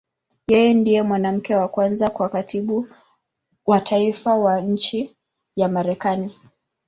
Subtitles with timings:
[0.51, 2.77] Yeye ndiye mwanamke wa kwanza kuwa Katibu
[3.69, 5.17] wa Taifa wa nchi
[5.55, 6.35] ya Marekani.